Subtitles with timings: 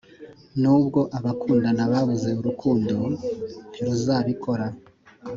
[0.61, 2.95] nubwo abakundana babuze urukundo
[3.69, 4.65] ntiruzabikora;